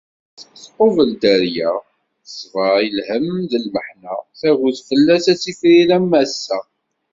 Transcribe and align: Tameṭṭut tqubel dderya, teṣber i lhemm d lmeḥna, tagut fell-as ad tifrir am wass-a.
Tameṭṭut 0.39 0.59
tqubel 0.63 1.09
dderya, 1.13 1.71
teṣber 2.23 2.73
i 2.85 2.89
lhemm 2.97 3.31
d 3.51 3.51
lmeḥna, 3.63 4.15
tagut 4.39 4.77
fell-as 4.87 5.25
ad 5.31 5.39
tifrir 5.39 5.89
am 5.97 6.05
wass-a. 6.11 6.59